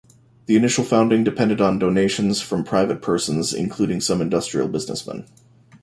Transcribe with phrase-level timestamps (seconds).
[0.47, 5.27] The initial founding depended on donations from private persons including some industrial businessmen.